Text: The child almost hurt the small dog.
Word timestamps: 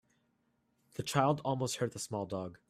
The 0.95 1.03
child 1.03 1.41
almost 1.45 1.75
hurt 1.75 1.91
the 1.91 1.99
small 1.99 2.25
dog. 2.25 2.57